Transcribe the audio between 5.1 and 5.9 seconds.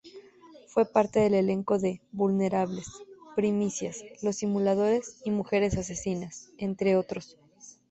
y "Mujeres